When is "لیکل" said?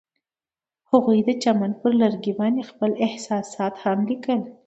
4.09-4.39